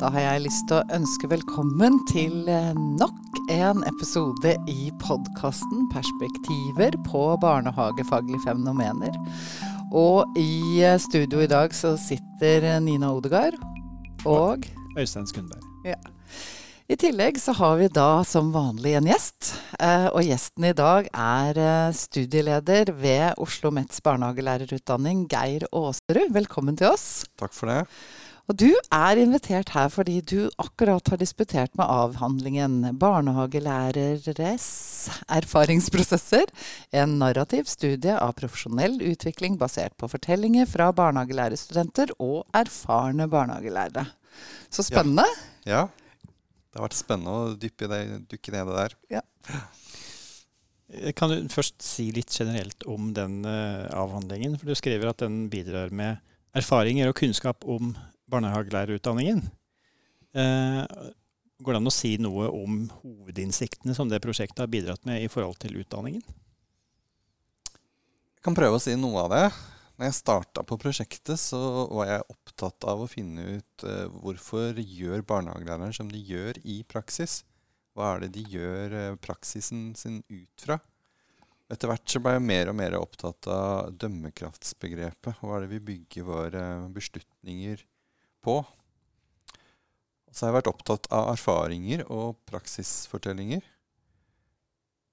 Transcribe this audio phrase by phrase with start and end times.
[0.00, 5.84] Da har jeg lyst til å ønske velkommen til eh, nok en episode i podkasten
[5.92, 9.18] 'Perspektiver på barnehagefaglige fenomener'.
[9.92, 13.58] Og i eh, studio i dag så sitter eh, Nina Odegaard
[14.24, 14.64] og
[14.96, 15.66] Øystein Skundberg.
[15.84, 15.98] Ja.
[16.88, 19.54] I tillegg så har vi da som vanlig en gjest.
[20.12, 21.56] Og gjesten i dag er
[21.96, 26.34] studieleder ved Oslo Mets barnehagelærerutdanning, Geir Aasrud.
[26.34, 27.24] Velkommen til oss.
[27.40, 27.86] Takk for det.
[28.52, 34.66] Og du er invitert her fordi du akkurat har disputert med avhandlingen 'Barnehagelæreres
[35.24, 36.52] erfaringsprosesser'.
[36.92, 44.04] En narrativ studie av profesjonell utvikling basert på fortellinger fra barnehagelærerstudenter og erfarne barnehagelærere.
[44.68, 45.24] Så spennende.
[45.64, 45.88] Ja.
[45.88, 45.88] ja.
[46.68, 48.02] Det har vært spennende å dyppe det,
[48.36, 49.00] dykke ned i det der.
[49.16, 49.24] Ja.
[51.16, 54.60] Kan du først si litt generelt om den uh, avhandlingen?
[54.60, 56.20] For du skriver at den bidrar med
[56.52, 57.94] erfaringer og kunnskap om
[58.32, 59.42] barnehagelærerutdanningen.
[60.32, 60.84] Uh,
[61.62, 65.30] går det an å si noe om hovedinnsiktene som det prosjektet har bidratt med i
[65.30, 66.24] forhold til utdanningen?
[68.32, 69.44] Jeg kan prøve å si noe av det.
[70.00, 71.60] Når jeg starta på prosjektet, så
[71.92, 76.80] var jeg opptatt av å finne ut uh, hvorfor gjør barnehagelæreren som de gjør i
[76.88, 77.42] praksis.
[77.92, 80.80] Hva er det de gjør uh, praksisen sin ut fra?
[81.72, 85.38] Etter hvert så ble jeg mer og mer opptatt av dømmekraftsbegrepet.
[85.40, 87.84] Hva er det vi bygger våre beslutninger
[88.44, 88.60] på?
[88.62, 93.64] Og så har jeg vært opptatt av erfaringer og praksisfortellinger.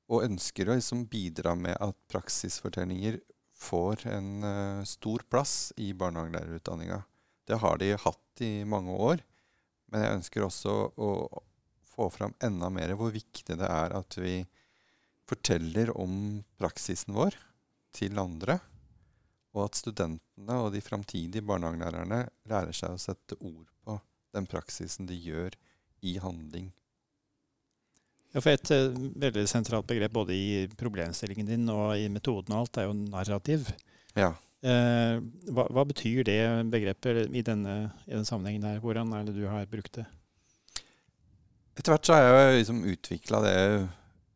[0.10, 3.20] Og ønsker å liksom bidra med at praksisfortellinger
[3.60, 7.02] får en uh, stor plass i barnehagelærerutdanninga.
[7.50, 9.22] Det har de hatt i mange år.
[9.92, 11.12] Men jeg ønsker også å
[11.90, 14.40] få fram enda mer hvor viktig det er at vi
[15.30, 17.36] forteller om praksisen vår
[17.96, 18.60] til andre.
[19.56, 23.98] Og at studentene og de framtidige barnehagelærerne lærer seg å sette ord på
[24.36, 25.56] den praksisen de gjør
[26.06, 26.70] i handling.
[28.30, 32.62] Ja, for Et uh, veldig sentralt begrep både i problemstillingen din og i metoden og
[32.62, 33.72] alt, er jo narrativ.
[34.14, 34.36] Ja.
[34.62, 35.18] Uh,
[35.50, 38.82] hva, hva, betyr det begrepet i denne, i denne sammenhengen her?
[38.84, 40.06] Hvordan er det du har brukt det?
[41.80, 43.40] Etter hvert så har jeg liksom utvikla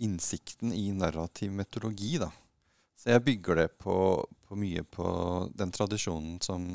[0.04, 2.18] innsikten i narrativ metodologi.
[2.18, 2.32] da.
[2.98, 3.96] Så jeg bygger det på,
[4.54, 5.08] på mye på
[5.58, 6.70] den tradisjonen som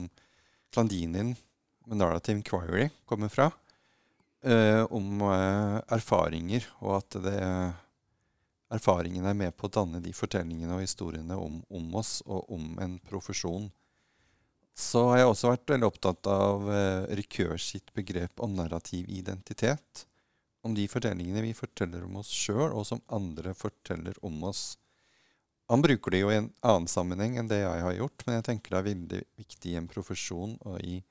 [0.75, 1.37] Klandinin
[1.87, 3.53] med narrative inquiry kommer fra
[4.43, 7.39] eh, om eh, erfaringer, og at det,
[8.75, 12.75] erfaringene er med på å danne de fortellingene og historiene om, om, oss og om
[12.83, 13.71] en profesjon.
[14.79, 20.05] Så har jeg også vært veldig opptatt av eh, Rikør sitt begrep om narrativ identitet.
[20.67, 24.77] Om de fortellingene vi forteller om oss sjøl, og som andre forteller om oss.
[25.69, 28.47] Han bruker det jo i en annen sammenheng enn det jeg har gjort, men jeg
[28.47, 31.03] tenker det er veldig viktig i en profesjon og i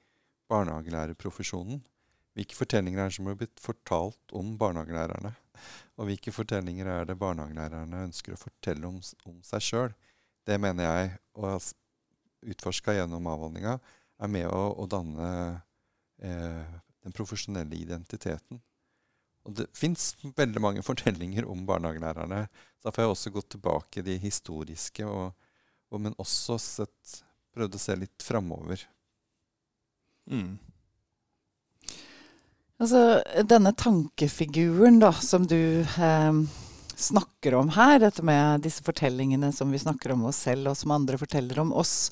[0.49, 1.83] barnehagelærerprofesjonen.
[2.37, 5.33] Hvilke fortellinger er det som har blitt fortalt om barnehagelærerne?
[5.97, 8.97] Og hvilke fortellinger er det barnehagelærerne ønsker å fortelle om,
[9.29, 9.95] om seg sjøl?
[10.45, 11.61] Det mener jeg, og
[12.47, 13.77] utforska gjennom avhandlinga,
[14.17, 15.29] er med å, å danne
[16.21, 18.61] eh, den profesjonelle identiteten.
[19.47, 22.45] Og det fins veldig mange fortellinger om barnehagelærerne.
[22.77, 25.33] Så da får jeg også gått tilbake de historiske, og,
[25.91, 27.19] og, men også sett,
[27.55, 28.83] prøvd å se litt framover.
[30.27, 30.57] Mm.
[32.77, 36.41] Altså, denne tankefiguren da, som du eh,
[36.97, 40.93] snakker om her, dette med disse fortellingene som vi snakker om oss selv, og som
[40.93, 42.11] andre forteller om oss,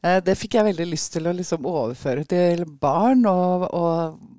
[0.00, 3.26] eh, det fikk jeg veldig lyst til å liksom overføre til barn.
[3.28, 4.35] Og, og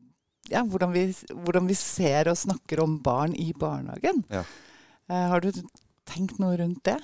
[0.52, 4.24] ja, hvordan, vi, hvordan, vi, ser og snakker om barn i barnehagen.
[4.31, 4.44] Ja.
[5.09, 5.52] Eh, har du
[6.08, 6.97] tenkt noe rundt det?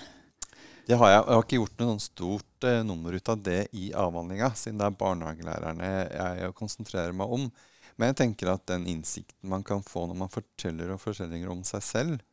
[0.87, 1.19] Det har jeg.
[1.19, 4.89] Jeg har ikke gjort noe stort eh, nummer ut av det i avhandlinga, siden det
[4.89, 7.47] er barnehagelærerne jeg konsentrerer meg om.
[7.95, 11.61] Men jeg tenker at den innsikten man kan få når man forteller og fortellinger om
[11.67, 12.23] seg selv,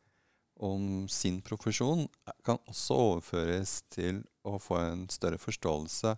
[0.61, 2.05] om sin profesjon,
[2.45, 6.13] kan også overføres til å få en større forståelse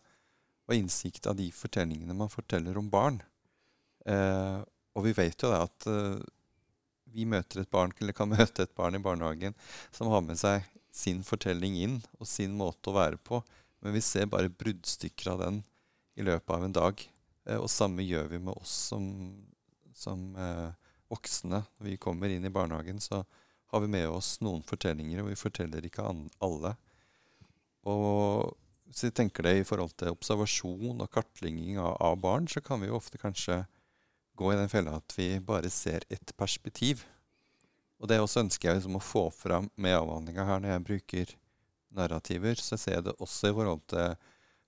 [0.63, 3.21] og innsikt av de fortellingene man forteller om barn.
[4.07, 4.59] Eh,
[4.93, 6.21] og vi vet jo det at uh,
[7.13, 9.57] vi møter et barn, eller kan møte et barn i barnehagen
[9.93, 13.41] som har med seg sin fortelling inn og sin måte å være på,
[13.81, 15.63] men vi ser bare bruddstykker av den
[16.13, 17.05] i løpet av en dag.
[17.49, 19.05] Uh, og samme gjør vi med oss som,
[19.97, 20.69] som uh,
[21.11, 21.63] voksne.
[21.77, 23.23] Når vi kommer inn i barnehagen, så
[23.73, 26.05] har vi med oss noen fortellinger, og vi forteller ikke
[26.45, 26.75] alle.
[27.89, 28.53] Og
[28.85, 32.83] hvis vi tenker det i forhold til observasjon og kartlegging av, av barn, så kan
[32.83, 33.63] vi jo ofte kanskje
[34.35, 37.05] gå i den fella at vi bare ser ett perspektiv.
[38.01, 41.33] Og det også ønsker jeg liksom å få fram med avhandlinga her når jeg bruker
[41.93, 42.59] narrativer.
[42.59, 44.15] Så jeg ser det også i forhold til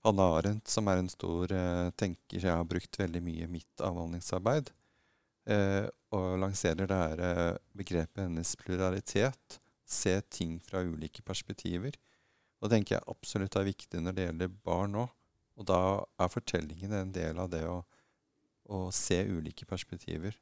[0.06, 3.82] Hanne Arendt, som er en stor eh, tenker jeg har brukt veldig mye i mitt
[3.82, 4.70] avhandlingsarbeid.
[5.50, 9.58] eh, og lanserer det her eh, begrepet hennes pluralitet.
[9.86, 11.98] Se ting fra ulike perspektiver.
[12.60, 15.12] Og det tenker jeg absolutt er viktig når det gjelder barn òg.
[15.56, 15.80] Og da
[16.20, 17.80] er fortellingen en del av det å,
[18.68, 20.34] å se ulike perspektiver.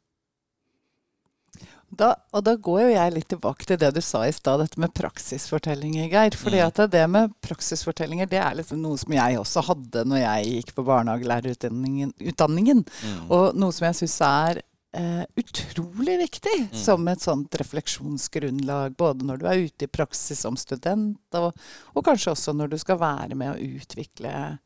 [1.94, 4.80] Da, og da går jo jeg litt tilbake til det du sa i stad, dette
[4.82, 6.34] med praksisfortellinger, Geir.
[6.34, 6.66] fordi Mm.
[6.66, 10.74] at det med praksisfortellinger det er liksom noe som jeg også hadde når jeg gikk
[10.74, 12.84] på barnehagelærerutdanningen.
[13.04, 13.30] Mm.
[13.30, 14.62] og noe som jeg syns er
[14.94, 16.76] eh, utrolig viktig Mm.
[16.78, 18.96] som et sånt refleksjonsgrunnlag.
[18.96, 21.52] Både når du er ute i praksis som student, og,
[21.94, 24.56] og kanskje også når du skal være med å utvikle eh,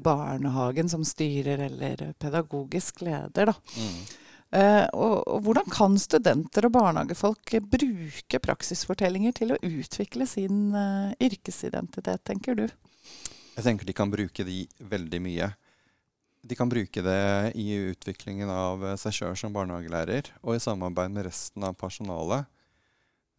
[0.00, 3.52] barnehagen som styrer eller pedagogisk leder.
[3.52, 3.56] da.
[3.76, 4.04] Mm.
[4.54, 11.10] Uh, og, og hvordan kan studenter og barnehagefolk bruke praksisfortellinger til å utvikle sin uh,
[11.18, 12.68] yrkesidentitet, tenker du?
[13.56, 15.48] Jeg tenker de kan bruke de veldig mye.
[16.44, 21.14] De kan bruke det i utviklingen av eh, seg sjøl som barnehagelærer, og i samarbeid
[21.14, 22.50] med resten av personalet.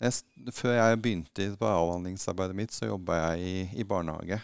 [0.01, 0.23] Jeg,
[0.55, 4.39] før jeg begynte på avhandlingsarbeidet mitt, så jobba jeg i, i barnehage.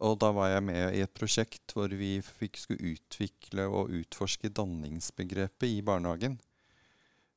[0.00, 4.48] Og da var jeg med i et prosjekt hvor vi fikk skulle utvikle og utforske
[4.56, 6.38] danningsbegrepet i barnehagen.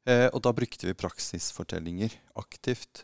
[0.08, 3.04] Eh, og da brukte vi praksisfortellinger aktivt.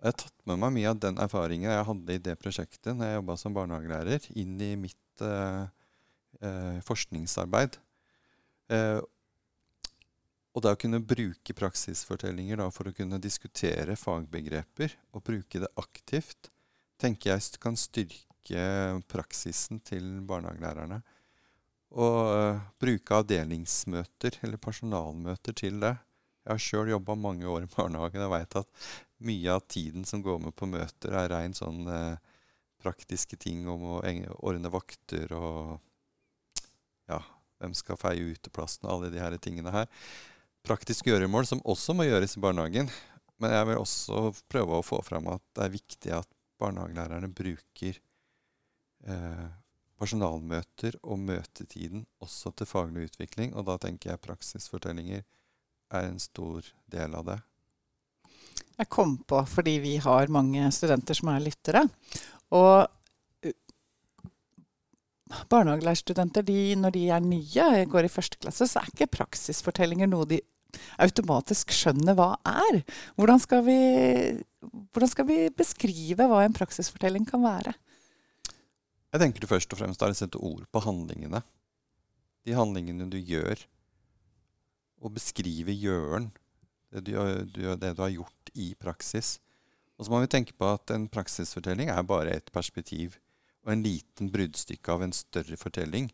[0.00, 3.08] Jeg har tatt med meg mye av den erfaringen jeg hadde i det prosjektet når
[3.08, 5.64] jeg jobba som barnehagelærer, inn i mitt eh,
[6.40, 7.76] eh, forskningsarbeid.
[8.72, 9.00] Eh,
[10.50, 15.70] og det å kunne bruke praksisfortellinger da, for å kunne diskutere fagbegreper og bruke det
[15.80, 16.50] aktivt,
[17.00, 18.29] tenker jeg kan styrke
[19.10, 21.00] praksisen til barnehagelærerne.
[21.90, 25.96] Og eh, bruke avdelingsmøter eller personalmøter til det.
[26.46, 28.90] Jeg har sjøl jobba mange år i barnehagen og veit at
[29.26, 32.16] mye av tiden som går med på møter, er rein sånn eh,
[32.80, 34.00] praktiske ting om å
[34.40, 35.80] ordne vakter og
[37.10, 37.18] ja,
[37.60, 39.90] hvem skal feie uteplassen og alle de her tingene her.
[40.64, 42.90] Praktiske gjøremål som også må gjøres i barnehagen.
[43.40, 44.22] Men jeg vil også
[44.52, 46.28] prøve å få fram at det er viktig at
[46.60, 47.98] barnehagelærerne bruker
[49.06, 49.48] eh,
[50.00, 53.54] personalmøter og møtetiden også til faglig utvikling.
[53.54, 55.24] Og da tenker jeg praksisfortellinger
[55.90, 57.38] er en stor del av det.
[58.80, 61.82] Jeg kom på fordi vi har mange studenter som er lyttere.
[62.56, 62.86] Og
[63.44, 63.56] uh,
[65.52, 66.46] barnehagelærerstudenter,
[66.80, 70.40] når de er nye, går i første klasse, så er ikke praksisfortellinger noe de
[71.02, 72.80] automatisk skjønner hva er.
[73.18, 73.78] Hvordan skal vi,
[74.94, 77.74] hvordan skal vi beskrive hva en praksisfortelling kan være?
[79.10, 81.42] Jeg tenker du først og fremst er å sette ord på handlingene.
[82.46, 83.64] De handlingene du gjør.
[85.02, 86.30] Og beskrive gjøren.
[86.90, 87.14] Det du,
[87.50, 89.38] du, det du har gjort i praksis.
[89.98, 93.18] Og så må vi tenke på at en praksisfortelling er bare et perspektiv
[93.66, 96.08] og en liten bruddstykke av en større fortelling.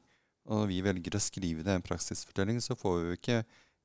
[0.48, 3.40] Og når vi velger å skrive det en praksisfortelling, så får vi jo ikke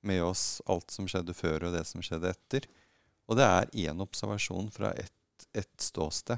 [0.08, 2.66] med oss alt som skjedde før og det som skjedde etter.
[3.30, 5.16] Og det er én observasjon fra ett
[5.58, 6.38] et ståsted.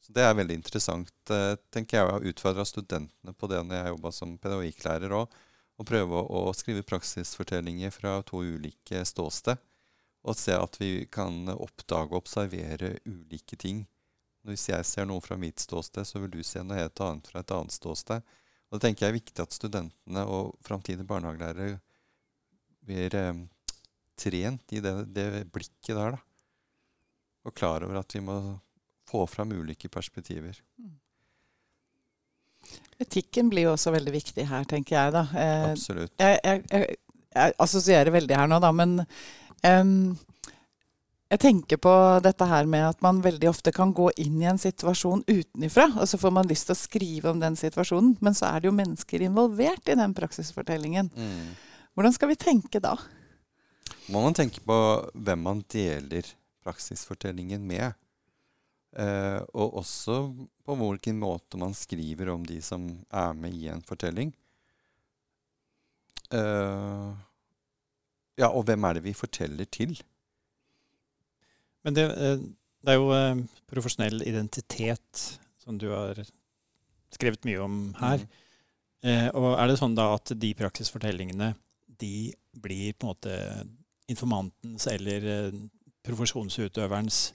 [0.00, 3.76] Så Det er veldig interessant, eh, tenker jeg, å har utfordra studentene på det når
[3.76, 5.38] jeg jobba som pedagogikklærer òg.
[5.80, 9.60] Å prøve å skrive praksisfortellinger fra to ulike ståsted.
[10.24, 13.86] Og se at vi kan oppdage og observere ulike ting.
[14.44, 17.40] Hvis jeg ser noe fra mitt ståsted, så vil du se noe helt annet fra
[17.40, 18.24] et annet ståsted.
[18.70, 21.80] Og det tenker jeg er viktig at studentene og framtidige barnehagelærere
[22.86, 23.40] blir eh,
[24.20, 26.16] trent i det, det blikket der.
[26.16, 26.20] da.
[27.48, 28.36] Og klar over at vi må
[29.10, 30.58] få fram ulike perspektiver.
[33.00, 35.12] Etikken blir jo også veldig viktig her, tenker jeg.
[35.16, 35.22] da.
[35.34, 36.12] Eh, Absolutt.
[36.20, 36.98] jeg, jeg, jeg,
[37.34, 38.98] jeg assosierer veldig her nå, da, men
[39.64, 39.94] um,
[41.30, 41.92] jeg tenker på
[42.24, 46.08] dette her med at man veldig ofte kan gå inn i en situasjon utenifra, og
[46.10, 48.74] så får man lyst til å skrive om den situasjonen, men så er det jo
[48.76, 51.12] mennesker involvert i den praksisfortellingen.
[51.14, 51.54] Mm.
[51.94, 52.96] Hvordan skal vi tenke da?
[54.10, 54.76] Må man tenke på
[55.14, 56.26] hvem man deler
[56.66, 57.94] praksisfortellingen med.
[58.98, 60.16] Eh, og også
[60.66, 64.32] på hvilken måte man skriver om de som er med i en fortelling.
[66.34, 67.10] Eh,
[68.40, 69.94] ja, og hvem er det vi forteller til?
[71.86, 72.42] Men det, eh,
[72.82, 75.24] det er jo eh, profesjonell identitet
[75.60, 76.18] som du har
[77.14, 78.24] skrevet mye om her.
[78.24, 78.38] Mm.
[79.10, 81.54] Eh, og er det sånn da at de praksisfortellingene
[82.00, 83.36] de blir på en måte
[84.10, 85.60] informantens eller eh,
[86.06, 87.30] profesjonsutøverens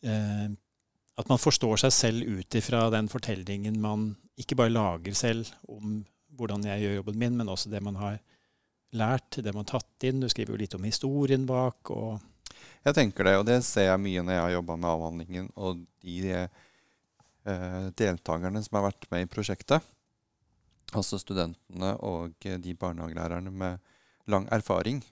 [0.00, 6.00] At man forstår seg selv ut ifra den fortellingen man ikke bare lager selv om
[6.38, 8.16] hvordan jeg gjør jobben min, men også det man har
[8.96, 10.22] lært, det man har tatt inn.
[10.22, 11.92] Du skriver jo litt om historien bak.
[12.86, 15.48] Jeg tenker det, og det ser jeg mye når jeg har jobba med avhandlingen.
[15.60, 19.84] Og de eh, deltakerne som har vært med i prosjektet,
[20.96, 23.78] altså studentene og de barnehagelærerne med
[24.30, 25.02] lang erfaring.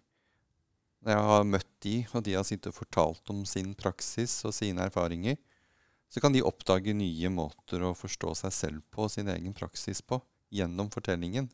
[1.08, 4.52] Når jeg har møtt de, og de har sittet og fortalt om sin praksis og
[4.52, 5.38] sine erfaringer,
[6.12, 10.02] så kan de oppdage nye måter å forstå seg selv på og sin egen praksis
[10.04, 10.18] på
[10.52, 11.48] gjennom fortellingen.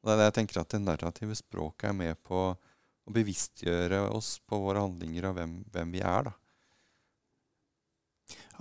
[0.00, 4.06] Og det er det jeg tenker at det narrative språket er med på å bevisstgjøre
[4.16, 6.30] oss på våre handlinger og hvem, hvem vi er.
[6.30, 6.34] da.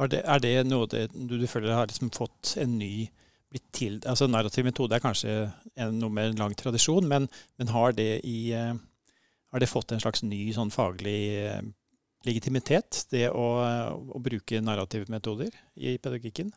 [0.04, 3.08] Er det, er det noe det, du, du, føler har liksom fått en ny
[3.48, 5.34] blitt til, altså Narrativ metode er kanskje
[5.78, 8.74] en, noe med en lang tradisjon, men, men har, det i, eh,
[9.54, 11.62] har, det fått en slags ny sånn faglig eh,
[12.26, 13.48] legitimitet, det å,
[13.94, 16.50] å bruke narrative metoder i pedagogikken?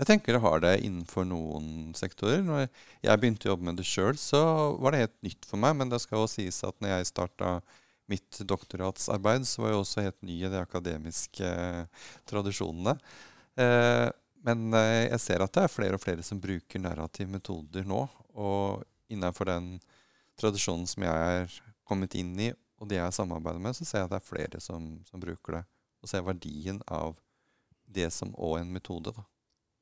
[0.00, 2.40] Jeg tenker det har det innenfor noen sektorer.
[2.46, 2.62] Når
[3.04, 4.40] jeg begynte å jobbe med det sjøl, så
[4.80, 5.76] var det helt nytt for meg.
[5.76, 7.58] Men det skal jo sies at når jeg starta
[8.10, 12.96] mitt doktoratsarbeid, så var jeg også helt ny i de akademiske eh, tradisjonene.
[13.60, 14.08] Eh,
[14.40, 18.06] men jeg ser at det er flere og flere som bruker narrative metoder nå.
[18.40, 18.80] Og
[19.12, 19.74] innenfor den
[20.40, 21.58] tradisjonen som jeg er
[21.90, 24.62] kommet inn i, og de jeg samarbeider med, så ser jeg at det er flere
[24.64, 25.64] som, som bruker det.
[26.00, 27.18] Og ser verdien av
[27.90, 29.12] det som òg en metode.
[29.12, 29.26] da.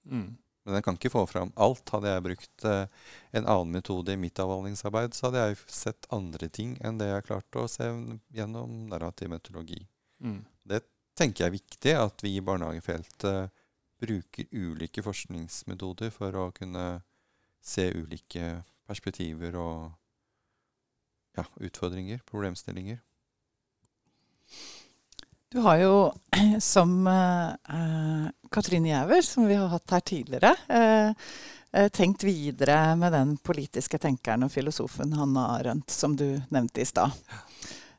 [0.08, 0.36] Mm.
[0.68, 1.88] Men jeg kan ikke få fram alt.
[1.94, 3.06] Hadde jeg brukt eh,
[3.38, 7.24] en annen metode i mitt avhandlingsarbeid, så hadde jeg sett andre ting enn det jeg
[7.30, 7.88] klarte å se
[8.36, 9.80] gjennom narrativ metodologi.
[10.20, 10.42] Mm.
[10.68, 10.82] Det
[11.16, 13.54] tenker jeg er viktig, at vi i barnehagefeltet
[13.98, 16.84] bruker ulike forskningsmetoder for å kunne
[17.64, 19.88] se ulike perspektiver og
[21.38, 22.98] ja, utfordringer, problemstillinger.
[25.52, 26.12] Du har jo,
[26.60, 31.28] som eh, Katrine Gjæver, som vi har hatt her tidligere, eh,
[31.72, 36.88] eh, tenkt videre med den politiske tenkeren og filosofen Hanna Arendt, som du nevnte i
[36.88, 37.16] stad.
[37.28, 37.47] Eh,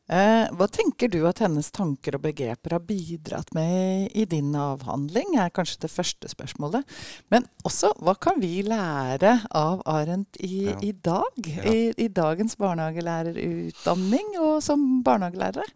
[0.09, 5.51] hva tenker du at hennes tanker og begreper har bidratt med i din avhandling, er
[5.53, 6.87] kanskje det første spørsmålet.
[7.29, 10.77] Men også, hva kan vi lære av Arendt i, ja.
[10.81, 11.37] i dag?
[11.45, 11.61] Ja.
[11.69, 15.67] I, I, dagens barnehagelærerutdanning og som barnehagelærere?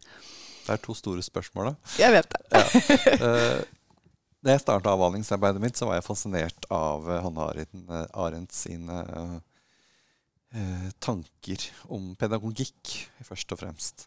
[0.64, 1.94] Det er to store spørsmål, da.
[2.02, 2.44] Jeg vet det.
[2.58, 2.66] ja.
[3.22, 3.82] uh,
[4.44, 9.04] da jeg starta avhandlingsarbeidet mitt, så var jeg fascinert av uh, Hanne Arendt sine
[11.02, 12.92] tanker om pedagogikk,
[13.26, 14.04] først og fremst.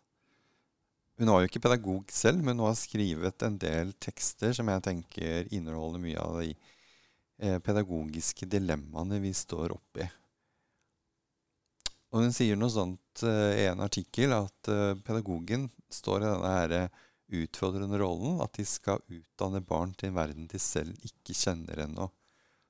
[1.16, 4.84] Hun var jo ikke pedagog selv, men hun har skrevet en del tekster som jeg
[4.84, 6.52] tenker inneholder mye av de
[7.64, 10.04] pedagogiske dilemmaene vi står oppi.
[12.12, 14.70] Og hun sier noe sånt i en artikkel at
[15.04, 16.76] pedagogen står i denne her
[17.36, 22.06] utfordrende rollen at de skal utdanne barn til en verden de selv ikke kjenner ennå.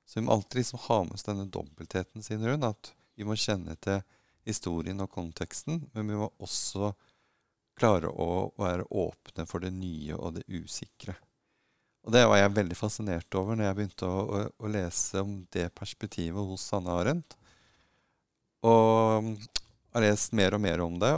[0.07, 2.63] Så vi må alltid liksom ha med oss denne dobbeltheten sin rundt.
[2.63, 4.01] At vi må kjenne til
[4.47, 6.93] historien og konteksten, men vi må også
[7.77, 11.15] klare å være åpne for det nye og det usikre.
[12.07, 15.41] Og det var jeg veldig fascinert over når jeg begynte å, å, å lese om
[15.51, 17.35] det perspektivet hos Sanne Arendt.
[18.63, 19.33] Og
[19.93, 21.13] har lest mer og mer om det.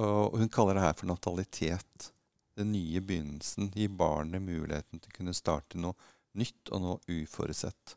[0.00, 2.10] Og hun kaller det her for natalitet.
[2.58, 5.94] Den nye begynnelsen gir barnet muligheten til å kunne starte noe
[6.38, 7.96] nytt og noe uforutsett.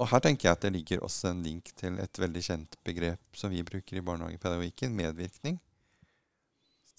[0.00, 3.36] Og her tenker jeg at det ligger også en link til et veldig kjent begrep
[3.36, 5.60] som vi bruker i barnehagepedagogikken, medvirkning.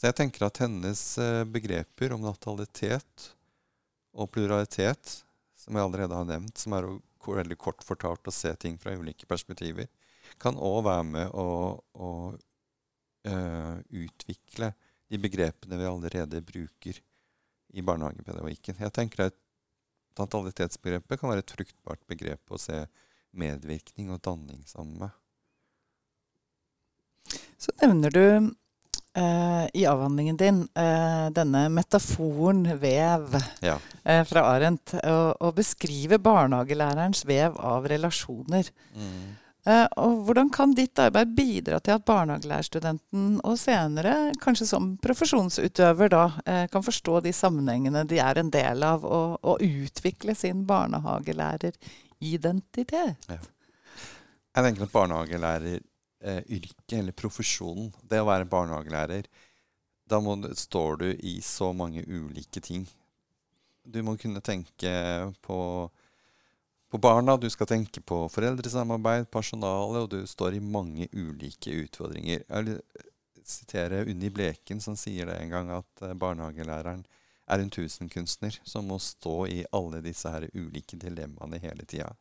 [0.02, 3.26] Så jeg tenker at hennes eh, begreper om natalitet
[4.18, 5.20] og pluralitet,
[5.54, 6.88] som jeg allerede har nevnt, som er
[7.22, 9.86] veldig kort fortalt å se ting fra ulike perspektiver,
[10.42, 11.46] kan òg være med å,
[11.94, 14.72] å uh, utvikle
[15.12, 16.98] de begrepene vi allerede bruker
[17.78, 18.80] i barnehagepedagogikken.
[18.82, 19.38] Jeg tenker at
[20.18, 22.80] natalitetsbegrepet kan være et fruktbart begrep å se
[23.38, 25.14] medvirkning og danning sammen med.
[27.62, 28.26] Så nevner du
[29.18, 33.80] uh, i avhandlingen din uh, denne metaforen vev ja.
[34.06, 34.94] uh, fra Arendt.
[35.04, 38.72] Og, og beskriver barnehagelærerens vev av relasjoner.
[38.96, 39.38] Mm.
[40.02, 46.34] Og hvordan kan ditt arbeid bidra til at barnehagelærerstudenten og senere, kanskje som profesjonsutøver, da,
[46.74, 53.30] kan forstå de sammenhengene de er en del av, og, og utvikle sin barnehagelæreridentitet?
[53.30, 53.38] Ja.
[54.58, 54.98] Jeg tenker at
[56.22, 59.28] barnehagelæreryrket, yrket eller profesjonen, det å være barnehagelærer,
[60.06, 62.86] da må, står du i så mange ulike ting.
[63.84, 65.90] Du må kunne tenke på
[66.92, 72.44] på barna, du skal tenke på foreldresamarbeid, personale, og du står i mange ulike utfordringer.
[72.44, 72.82] Jeg vil
[73.48, 77.06] sitere Unni Bleken, som sier det en gang, at eh, barnehagelæreren
[77.48, 82.12] er en tusenkunstner som må stå i alle disse her ulike dilemmaene hele tida.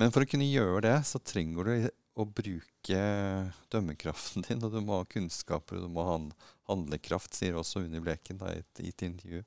[0.00, 3.02] Men for å kunne gjøre det, så trenger du å bruke
[3.72, 6.16] dømmekraften din, og du må ha kunnskaper, og du må ha
[6.70, 9.44] handlekraft, sier også Unni Bleken i et, et intervju.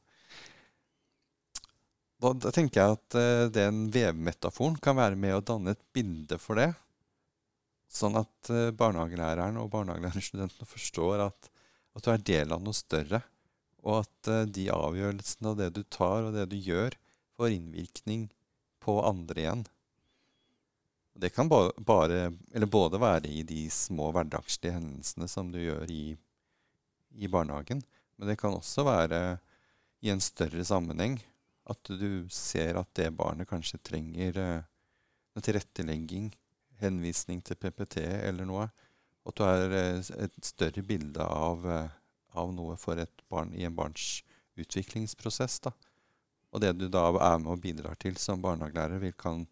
[2.21, 6.37] da, da tenker jeg at uh, den vevmetaforen kan være med å danne et bilde
[6.41, 6.69] for det.
[7.91, 11.51] Sånn at uh, barnehagelæreren og barnehagelærerstudentene forstår at,
[11.97, 13.23] at, du er del av noe større.
[13.81, 16.95] Og at uh, de avgjørelsene og det du tar og det du gjør,
[17.35, 18.29] får innvirkning
[18.81, 19.67] på andre igjen.
[21.13, 22.31] Det kan ba bare,
[22.71, 26.15] både være i de små hverdagslige hendelsene som du gjør i,
[27.19, 27.83] i barnehagen,
[28.15, 29.21] men det kan også være
[30.01, 31.19] i en større sammenheng.
[31.69, 34.63] At du ser at det barnet kanskje trenger en
[35.35, 36.31] noe tilrettelegging,
[36.81, 38.67] henvisning til PPT eller noe.
[39.27, 41.93] At du har eh, et større bilde av, eh,
[42.33, 44.23] av, noe for et barn i en barns
[44.59, 45.59] utviklingsprosess.
[45.67, 45.73] Da.
[46.51, 49.45] Og det du da er med og bidrar til som barnehagelærer, vil kan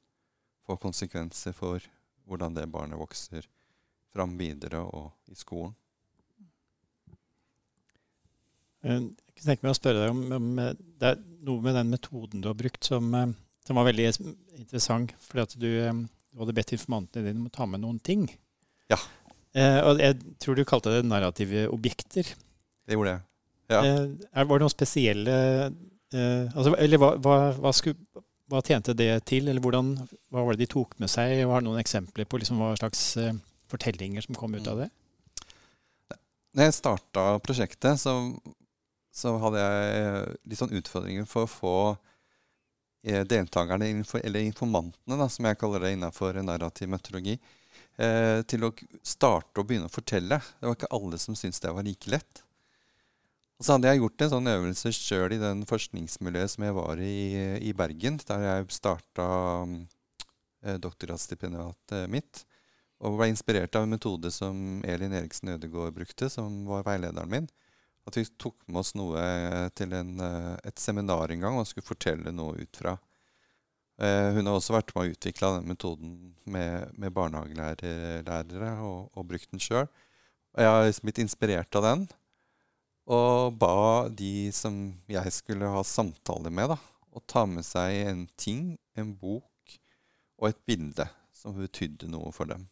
[0.69, 1.83] få konsekvenser for
[2.29, 3.45] hvordan det barnet vokser
[4.13, 5.73] fram videre og i skolen.
[8.79, 12.43] Jeg tenker meg å spørre deg om, om, eh, Det er noe med den metoden
[12.43, 13.33] du har brukt som, eh,
[13.67, 14.05] som var veldig
[14.55, 15.11] interessant.
[15.19, 15.93] Fordi at du, eh,
[16.31, 18.29] du, hadde bedt informantene dine om å ta med noen ting.
[18.91, 18.99] Ja.
[19.57, 22.23] Eh, og jeg tror du kalte det narrative objekter.
[22.88, 23.25] Det gjorde jeg.
[23.69, 23.81] Ja.
[23.83, 25.33] Eh, var det noen spesielle
[25.69, 27.99] eh, altså, Eller hva, hva, hva, skulle,
[28.49, 29.47] hva, tjente det til?
[29.47, 29.93] Eller hvordan,
[30.33, 31.43] hva var det de tok med seg?
[31.47, 33.13] Har du noen eksempler på liksom, hva slags
[33.69, 34.89] fortellinger som kom ut av det?
[36.57, 38.15] Når jeg starta prosjektet, så
[39.19, 41.75] så hadde jeg eh, litt sånn utfordringer for å få
[43.05, 43.89] eh, deltakerne,
[44.21, 47.39] eller informantene, da, som jeg kaller det innenfor narrativ meteorologi,
[47.99, 50.41] eh, til å starte og begynne å fortelle.
[50.59, 52.43] Det var ikke alle som syntes det var like lett.
[53.59, 57.01] Og så hadde jeg gjort en sånn øvelse sjøl i den forskningsmiljøet som jeg var
[57.03, 57.15] i
[57.69, 59.25] i Bergen, der jeg starta
[60.63, 62.45] eh, doktorgradsstipendiatet mitt.
[63.03, 67.49] Og ble inspirert av en metode som Elin Eriksen Ødegaard brukte, som var veilederen min
[68.09, 69.21] at vi tok med oss noe
[69.77, 72.97] til en, eh, et seminar en gang og skulle fortelle noe ut fra.
[73.99, 76.13] Eh, hun har også vært med å utvikle den metoden
[76.45, 79.89] med, med barnehagelærere og, og, brukt den sjøl.
[80.57, 82.07] Jeg har liksom blitt inspirert av den
[83.10, 84.76] og ba de som
[85.10, 86.78] jeg skulle ha samtale med, da,
[87.10, 89.80] å ta med seg en ting, en bok
[90.38, 92.67] og et bilde som betydde noe for dem.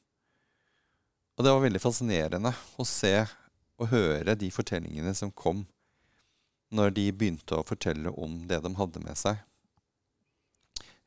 [1.38, 3.16] Og det var veldig fascinerende å se
[3.78, 5.66] og høre de fortellingene som kom
[6.74, 9.38] når de begynte å fortelle om det de hadde med seg.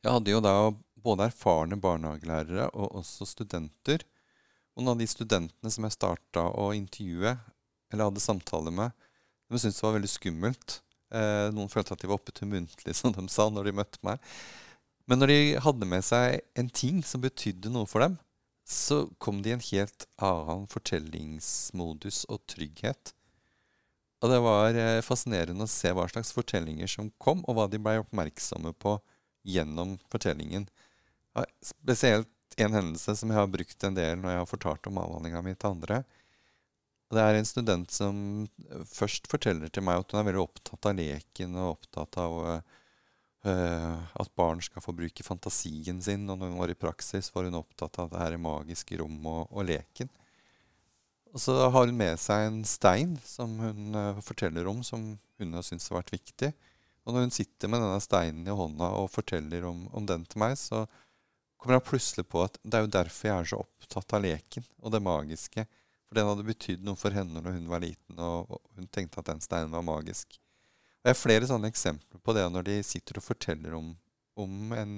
[0.01, 0.55] Jeg hadde jo da
[1.01, 4.03] både erfarne barnehagelærere og også studenter.
[4.73, 7.35] Og noen av de studentene som jeg starta å intervjue,
[7.91, 8.95] eller hadde samtale med,
[9.51, 10.79] de syntes det var veldig skummelt.
[11.11, 14.01] Eh, noen følte at de var oppe til muntlig, som de sa når de møtte
[14.07, 14.21] meg.
[15.09, 18.19] Men når de hadde med seg en ting som betydde noe for dem,
[18.67, 23.11] så kom de i en helt annen fortellingsmodus og trygghet.
[24.21, 27.81] Og det var eh, fascinerende å se hva slags fortellinger som kom, og hva de
[27.81, 28.95] ble oppmerksomme på
[29.49, 30.67] gjennom fortellingen.
[31.65, 32.29] Spesielt
[32.61, 35.55] en hendelse som jeg har brukt en del når jeg har fortalt om avhandlinga mi
[35.55, 36.01] til andre.
[37.11, 38.19] Og det er en student som
[38.87, 43.97] først forteller til meg at hun er veldig opptatt av leken og opptatt av uh,
[44.15, 46.23] at barn skal få bruke fantasien sin.
[46.31, 49.51] Og når hun var i praksis, var hun opptatt av det her magiske rommet og,
[49.51, 50.07] og, leken.
[51.35, 55.59] Og så har hun med seg en stein som hun uh, forteller om, som hun
[55.59, 56.53] har syntes har vært viktig.
[57.03, 60.45] Og når hun sitter med denne steinen i hånda og forteller om, om den til
[60.45, 60.85] meg, så
[61.59, 64.63] kommer hun plutselig på at det er jo derfor jeg er så opptatt av leken
[64.79, 65.67] og det magiske.
[66.11, 69.21] For den hadde betydd noe for henne når hun var liten, og, og hun tenkte
[69.21, 70.35] at den steinen var magisk.
[70.99, 73.93] Det er flere sånne eksempler på det når de sitter og forteller om,
[74.35, 74.97] om en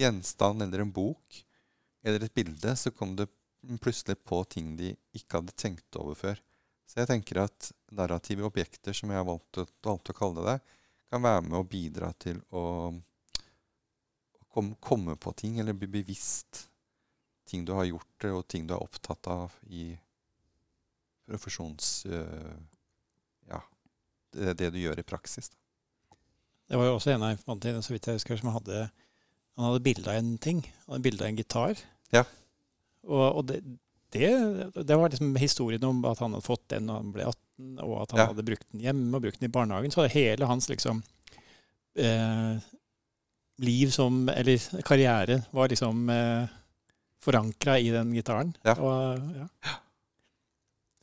[0.00, 1.42] gjenstand eller en bok
[2.00, 3.28] eller et bilde, så kom det
[3.84, 6.40] plutselig på ting de ikke hadde tenkt over før.
[6.88, 10.56] Så jeg tenker at narrative objekter, som jeg har valgt å, kalle det,
[11.12, 12.64] kan være med å bidra til å,
[14.40, 16.64] å komme på ting, eller bli bevisst
[17.44, 19.90] ting du har gjort, og ting du er opptatt av i
[21.28, 22.06] profesjons...
[22.08, 22.56] Øh,
[23.48, 23.60] ja,
[24.34, 25.50] det, det, du gjør i praksis.
[26.68, 28.88] Det var jo også en av informantene så vidt jeg husker, som hadde,
[29.56, 30.62] han hadde bilde av en ting.
[30.86, 31.84] Han hadde bilde av en gitar.
[32.12, 32.24] Ja.
[33.08, 33.62] Og, og det,
[34.12, 34.32] det,
[34.76, 37.94] det, var liksom historien om at han hadde fått den da han ble 18, og
[38.02, 38.28] at han ja.
[38.32, 39.94] hadde brukt den hjemme og brukt den i barnehagen.
[39.94, 41.02] Så hele hans liksom
[41.98, 42.68] eh,
[43.58, 46.48] liv som Eller karriere var liksom eh,
[47.24, 48.54] forankra i den gitaren.
[48.64, 48.76] Ja.
[48.76, 49.78] Og, ja.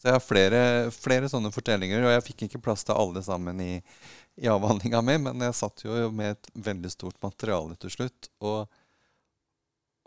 [0.06, 0.58] Så jeg har flere,
[0.94, 3.72] flere, sånne fortellinger, og jeg fikk ikke plass til alle sammen i,
[4.38, 8.30] i avhandlinga mi, men jeg satt jo med et veldig stort materiale til slutt.
[8.46, 8.76] Og,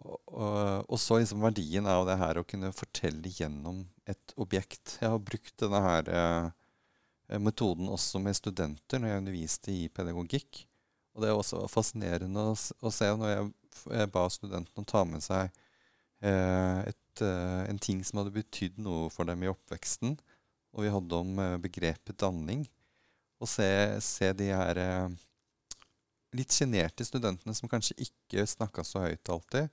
[0.05, 5.01] og, og, så liksom verdien av det her å kunne fortelle gjennom et objekt.
[5.03, 10.63] Jeg har brukt denne her eh, metoden også med studenter når jeg underviste i pedagogikk.
[11.17, 13.51] Og det er også fascinerende å, å se når jeg,
[13.99, 15.51] jeg ba studentene ta med seg
[16.21, 20.17] et, eh, en ting som hadde betydd noe for dem i oppveksten,
[20.75, 22.67] og vi hadde om eh, begrepet danning,
[23.39, 23.69] og se,
[24.03, 25.17] se de her eh,
[26.37, 29.71] litt sjenerte studentene som kanskje ikke snakka så høyt alltid,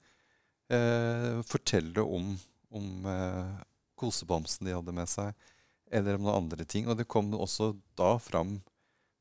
[0.72, 2.32] eh, fortelle om,
[2.70, 3.52] om eh,
[4.00, 5.34] kosebamsen de hadde med seg,
[5.92, 6.88] eller om noen andre ting.
[6.90, 8.60] Og det kom også da fram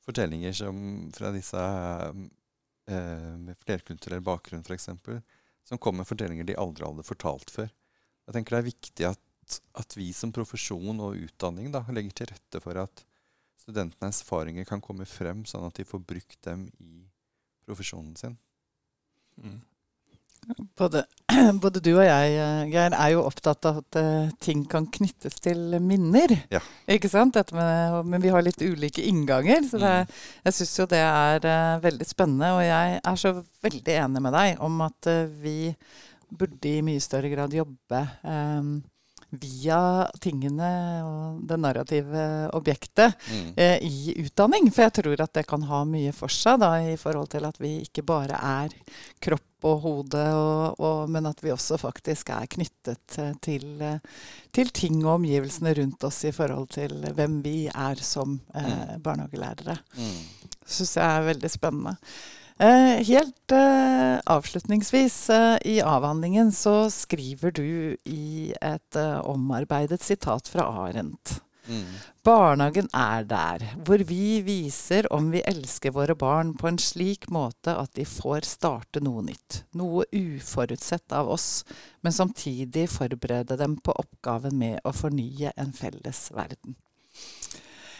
[0.04, 0.76] fortellinger som
[1.16, 4.90] fra disse eh, med flerkulturell bakgrunn, f.eks.,
[5.68, 7.70] som kom med fortellinger de aldri hadde fortalt før.
[8.24, 12.32] Jeg tenker det er viktig at, at vi som profesjon og utdanning da, legger til
[12.32, 13.04] rette for at
[13.64, 17.04] studentenes erfaringer kan komme frem, sånn at de får brukt dem i
[17.64, 18.36] profesjonen sin.
[19.40, 19.60] Mm.
[20.78, 21.04] Både,
[21.62, 25.38] både, du og jeg, eh, Geir, er jo opptatt av at uh, ting kan knyttes
[25.44, 26.36] til minner.
[26.52, 26.62] Ja.
[26.90, 27.38] Ikke sant?
[27.54, 29.66] Med, men vi har litt ulike innganger.
[29.70, 30.16] Så det, mm.
[30.48, 32.54] jeg syns jo det er uh, veldig spennende.
[32.56, 35.74] Og jeg er så veldig enig med deg om at vi
[36.34, 38.74] burde i mye større grad jobbe um,
[39.40, 39.78] via
[40.22, 40.70] tingene
[41.04, 42.26] og det narrative
[42.56, 43.48] objektet mm.
[43.56, 44.70] eh, i utdanning.
[44.72, 47.58] For jeg tror at det kan ha mye for seg da, i forhold til at
[47.62, 48.74] vi ikke bare er
[49.24, 53.98] kropp og hodet, og, og, men at vi også faktisk er knyttet eh, til, eh,
[54.54, 59.02] til, ting og omgivelsene rundt oss i forhold til hvem vi er som eh, mm.
[59.04, 59.78] barnehagelærere.
[59.96, 60.56] Mm.
[60.64, 61.96] Syns jeg er veldig spennende.
[62.58, 70.68] Eh, helt eh, avslutningsvis eh, i avhandlingen så skriver du i et omarbeidet sitat fra
[70.84, 71.40] Arendt.
[71.66, 71.96] Mm.
[72.24, 77.74] Barnehagen er der, hvor vi viser om vi elsker våre barn på en slik måte
[77.76, 79.58] at de får starte noe nytt.
[79.76, 81.66] Noe uforutsett av oss,
[82.00, 86.78] men samtidig forberede dem på oppgaven med å fornye en felles verden.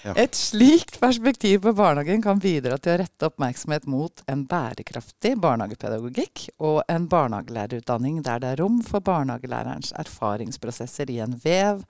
[0.04, 0.12] Ja.
[0.20, 6.50] Et slikt perspektiv på barnehagen kan bidra til å rette oppmerksomhet mot en bærekraftig barnehagepedagogikk
[6.60, 11.80] og en barnehagelærerutdanning der det er rom for barnehagelærerens erfaringsprosesser i en vev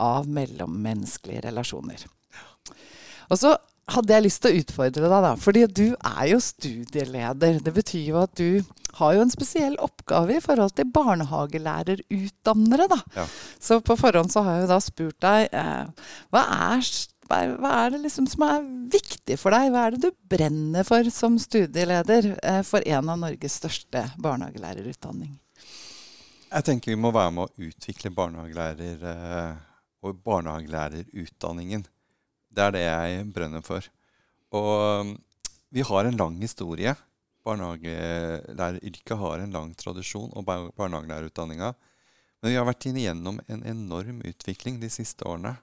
[0.00, 2.06] av mellommenneskelige relasjoner.
[3.28, 3.52] Og så
[3.92, 5.32] hadde jeg lyst til å utfordre deg, da.
[5.40, 7.60] Fordi du er jo studieleder.
[7.64, 8.64] Det betyr jo at du
[8.98, 13.00] har jo en spesiell oppgave i forhold til barnehagelærerutdannere, da.
[13.16, 13.26] Ja.
[13.60, 15.84] Så på forhånd så har jeg jo da spurt deg eh,
[16.32, 16.80] hva er
[17.28, 18.62] hva er, det liksom som er
[18.92, 19.68] viktig for deg?
[19.72, 25.34] Hva er det du brenner for som studieleder eh, for en av Norges største barnehagelærerutdanning?
[26.48, 29.58] Jeg tenker vi må være med å utvikle barnehagelærer eh,
[30.00, 31.84] og barnehagelærerutdanningen.
[32.48, 33.84] Det er det jeg brenner for.
[34.56, 35.12] Og mm,
[35.76, 36.96] vi har en lang historie.
[37.44, 41.74] Barnehagelæreryrket har en lang tradisjon, og barnehagelærerutdanninga.
[42.40, 45.58] Men vi har vært igjennom en enorm utvikling de siste årene.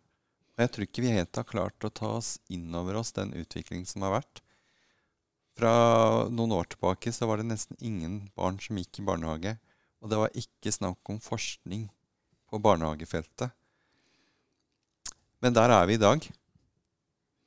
[0.55, 3.33] Og jeg tror ikke vi helt har klart å ta oss inn over oss den
[3.35, 4.39] utviklingen som har vært.
[5.55, 5.73] Fra
[6.31, 9.55] noen år tilbake så var det nesten ingen barn som gikk i barnehage.
[10.03, 11.87] Og det var ikke snakk om forskning
[12.51, 13.51] på barnehagefeltet.
[15.43, 16.27] Men der er vi i dag.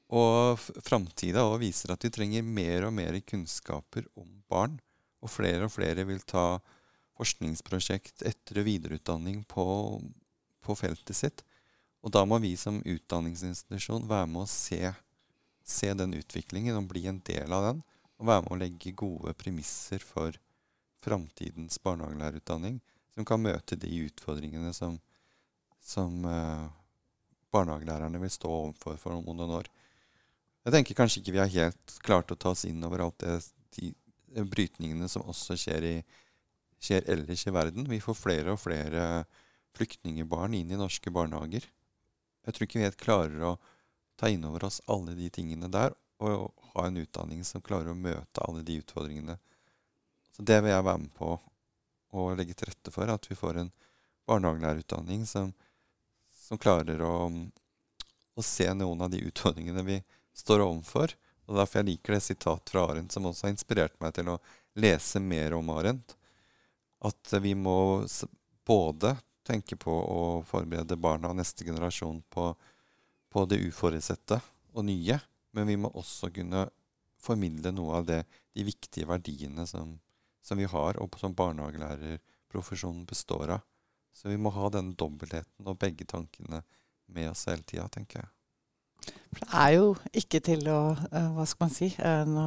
[0.08, 4.78] Og framtida viser at vi trenger mer og mer kunnskaper om barn.
[5.24, 6.60] Og flere og flere vil ta
[7.18, 9.64] forskningsprosjekt, etter- og videreutdanning på,
[10.62, 11.42] på feltet sitt.
[12.06, 14.92] Og da må vi som utdanningsinstitusjon være med å se,
[15.66, 17.82] se, den utviklingen og bli en del av den.
[18.18, 20.36] Og være med å legge gode premisser for
[21.04, 22.80] framtidens barnehagelærerutdanning,
[23.14, 24.96] som kan møte de utfordringene som,
[25.82, 26.66] som uh,
[27.54, 29.70] barnehagelærerne vil stå overfor for om noen år.
[30.66, 33.38] Jeg tenker kanskje ikke vi har helt klart å ta oss inn over alt det,
[33.78, 33.92] de,
[34.50, 35.96] brytningene som også skjer, i,
[36.82, 37.88] skjer ellers i verden.
[37.88, 39.24] Vi får flere og flere
[39.78, 41.64] flyktningbarn inn i norske barnehager.
[42.48, 43.56] Jeg tror ikke vi helt klarer å
[44.16, 45.92] ta inn over oss alle de tingene der,
[46.24, 49.36] og ha en utdanning som klarer å møte alle de utfordringene.
[50.32, 51.34] Så det vil jeg være med på
[52.16, 53.70] å legge til rette for, at vi får en
[54.28, 55.52] barnehagelærerutdanning som,
[56.32, 60.00] som klarer å, å, se noen av de utfordringene vi
[60.32, 61.12] står overfor.
[61.52, 64.40] Og Derfor jeg liker det sitatet fra Arendt, som også har inspirert meg til å
[64.80, 66.16] lese mer om Arendt.
[67.04, 68.08] At vi må
[68.64, 72.50] både tenke på å forberede barna og neste generasjon på,
[73.32, 74.40] på, det uforutsette
[74.74, 75.18] og nye.
[75.56, 76.68] Men vi må også kunne
[77.18, 78.22] formidle noe av det,
[78.54, 79.96] de viktige verdiene som,
[80.44, 83.66] som vi har, og som barnehagelærerprofesjonen består av.
[84.14, 86.62] Så vi må ha den dobbeltheten og begge tankene
[87.14, 88.37] med oss hele tida, tenker jeg.
[89.28, 91.90] For det er jo ikke til å uh, Hva skal man si?
[92.00, 92.46] Uh, nå,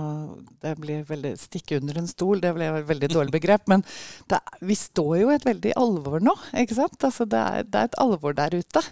[0.64, 2.42] det blir veldig stikke under en stol.
[2.44, 3.68] Det ble et veldig dårlig begrep.
[3.72, 3.86] Men
[4.32, 6.36] det, vi står jo i et veldig alvor nå.
[6.64, 6.98] ikke sant?
[6.98, 8.84] Altså, det, er, det, er, et alvor der ute.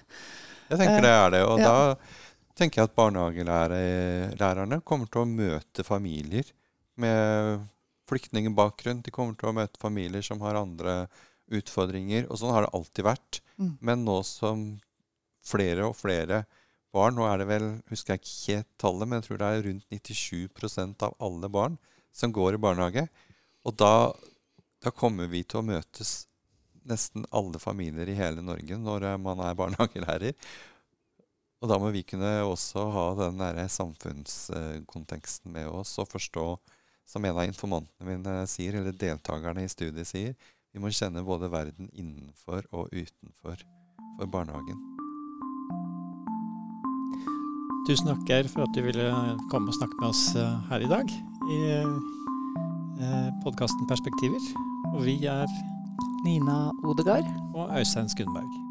[0.69, 1.43] Jeg tenker det er det.
[1.49, 1.73] Og ja.
[1.73, 6.53] da tenker jeg at barnehagelærerne kommer til å møte familier
[6.99, 7.65] med
[8.09, 9.01] flyktningbakgrunn.
[9.05, 11.01] De kommer til å møte familier som har andre
[11.49, 12.29] utfordringer.
[12.29, 13.41] Og sånn har det alltid vært.
[13.57, 13.73] Mm.
[13.81, 14.69] Men nå som
[15.49, 16.43] flere og flere
[16.95, 19.93] barn Nå er det vel, husker jeg ikke tallet, men jeg tror det er rundt
[19.93, 21.77] 97% av alle barn
[22.15, 23.05] som går i barnehage.
[23.67, 24.09] Og da,
[24.81, 26.23] da kommer vi til å møtes
[26.89, 30.35] nesten alle familier i hele Norge når eh, man er barnehagelærer.
[31.59, 36.45] Og da må vi kunne også ha den der samfunnskonteksten med oss og forstå,
[37.09, 40.37] som en av informantene mine sier, eller deltakerne i studiet sier,
[40.71, 43.65] vi må kjenne både verden innenfor og utenfor
[44.19, 44.98] for barnehagen.
[47.89, 49.05] Tusen takk, Geir, for at du ville
[49.49, 51.09] komme og snakke med oss eh, her i dag
[51.49, 54.45] i eh, podkasten Perspektiver.
[54.93, 55.49] Og vi er
[56.21, 57.25] Nina Odegard.
[57.55, 58.68] og Øystein Skundberg.